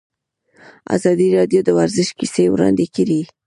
ازادي 0.95 1.27
راډیو 1.37 1.61
د 1.63 1.69
ورزش 1.79 2.09
کیسې 2.19 2.43
وړاندې 2.49 2.85
کړي. 2.95 3.21